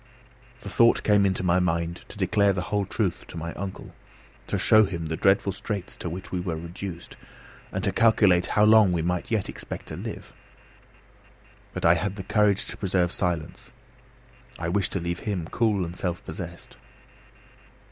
The 0.61 0.69
thought 0.71 1.03
came 1.03 1.27
into 1.27 1.43
my 1.43 1.59
mind 1.59 2.05
to 2.07 2.17
declare 2.17 2.53
the 2.53 2.63
whole 2.63 2.87
truth 2.87 3.25
to 3.27 3.37
my 3.37 3.53
uncle, 3.53 3.93
to 4.47 4.57
show 4.57 4.85
him 4.85 5.05
the 5.05 5.15
dreadful 5.15 5.51
straits 5.53 5.95
to 5.97 6.09
which 6.09 6.31
we 6.31 6.39
were 6.39 6.55
reduced, 6.55 7.15
and 7.71 7.83
to 7.83 7.91
calculate 7.91 8.47
how 8.47 8.65
long 8.65 8.91
we 8.93 9.03
might 9.03 9.29
yet 9.29 9.47
expect 9.47 9.85
to 9.89 9.95
live. 9.95 10.33
But 11.71 11.85
I 11.85 11.93
had 11.93 12.15
the 12.15 12.23
courage 12.23 12.65
to 12.65 12.77
preserve 12.77 13.11
silence. 13.11 13.69
I 14.57 14.69
wished 14.69 14.91
to 14.93 14.99
leave 14.99 15.19
him 15.19 15.47
cool 15.51 15.85
and 15.85 15.95
self 15.95 16.25
possessed. 16.25 16.77